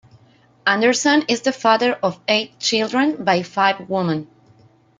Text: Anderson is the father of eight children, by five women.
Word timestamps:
Anderson 0.65 1.23
is 1.27 1.41
the 1.43 1.51
father 1.51 1.93
of 2.01 2.19
eight 2.27 2.57
children, 2.57 3.23
by 3.23 3.43
five 3.43 3.87
women. 3.87 4.27